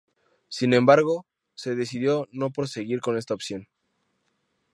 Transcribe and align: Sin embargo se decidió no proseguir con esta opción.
Sin 0.47 0.73
embargo 0.73 1.27
se 1.53 1.75
decidió 1.75 2.27
no 2.31 2.49
proseguir 2.49 3.01
con 3.01 3.17
esta 3.19 3.35
opción. 3.35 3.67